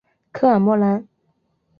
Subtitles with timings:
[0.31, 1.07] 科尔莫兰。